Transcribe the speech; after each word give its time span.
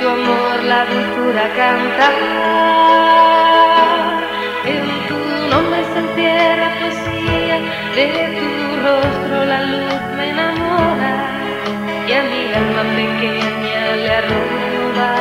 tu 0.00 0.08
amor 0.08 0.64
la 0.64 0.84
dulzura 0.86 1.46
cantar. 1.56 3.59
De 8.06 8.24
tu 8.38 8.50
rostro 8.82 9.44
la 9.44 9.60
luz 9.62 10.00
me 10.16 10.30
enamora, 10.30 11.12
y 12.08 12.12
a 12.12 12.22
mi 12.30 12.42
alma 12.60 12.82
pequeña 12.96 13.96
le 14.02 14.10
arroba 14.20 15.12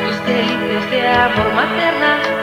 tus 0.00 0.26
delicios 0.26 0.90
de 0.90 1.08
amor 1.08 1.48
maternal. 1.54 2.35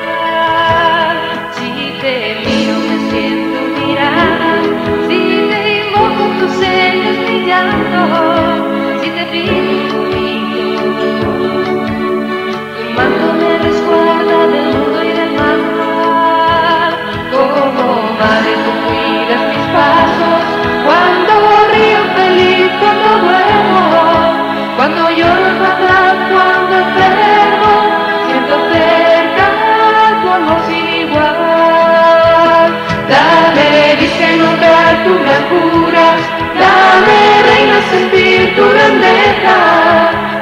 locura, 35.53 36.15
dame 36.59 37.43
reinas 37.47 37.85
sentir 37.91 38.55
tu 38.55 38.63
grandeza, 38.69 39.57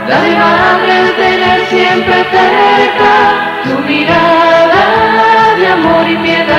dame 0.08 0.36
madre 0.36 1.12
tener 1.18 1.66
siempre 1.68 2.16
cerca. 2.36 3.14
Tu 3.64 3.80
mirada 3.88 4.86
de 5.58 5.68
amor 5.68 6.10
y 6.10 6.18
piedad. 6.18 6.51